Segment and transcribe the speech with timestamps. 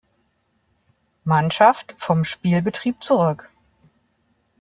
[1.25, 3.51] Mannschaft vom Spielbetrieb zurück.